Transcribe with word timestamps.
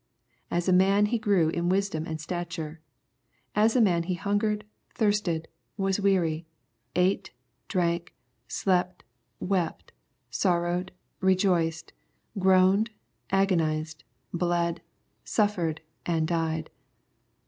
As 0.49 0.67
man 0.67 1.05
He 1.13 1.19
grew 1.19 1.49
in 1.49 1.69
wisdom 1.69 2.07
and 2.07 2.19
stature. 2.19 2.81
Aa 3.55 3.69
man 3.79 4.01
He 4.01 4.15
hungered, 4.15 4.65
thirsted, 4.95 5.47
was 5.77 5.99
weary, 5.99 6.47
ate 6.95 7.29
drank, 7.67 8.15
slept, 8.47 9.03
wept, 9.39 9.91
sorrowed, 10.31 10.91
rejoiced, 11.19 11.93
groaned, 12.39 12.89
agonized, 13.29 14.03
bled, 14.33 14.81
suffered 15.23 15.81
and 16.03 16.27
died. 16.27 16.71